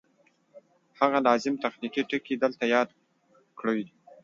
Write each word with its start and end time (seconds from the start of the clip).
هغه 0.99 1.17
لازم 1.27 1.53
تخنیکي 1.63 2.01
ټکي 2.09 2.33
دلته 2.43 2.63
یاد 2.73 2.89
کړو 3.57 3.73